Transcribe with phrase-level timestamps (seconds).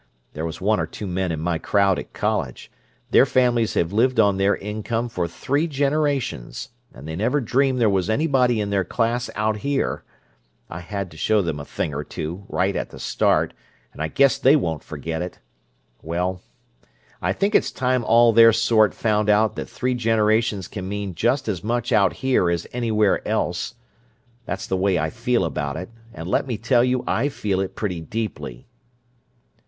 [0.33, 2.71] There were one or two men in my crowd at college,
[3.11, 7.87] their families had lived on their income for three generations, and they never dreamed there
[7.87, 10.03] was anybody in their class out here.
[10.71, 13.53] I had to show them a thing or two, right at the start,
[13.93, 15.37] and I guess they won't forget it!
[16.01, 16.41] Well,
[17.21, 21.47] I think it's time all their sort found out that three generations can mean just
[21.47, 23.75] as much out here as anywhere else.
[24.47, 27.75] That's the way I feel about it, and let me tell you I feel it
[27.75, 28.65] pretty deeply!"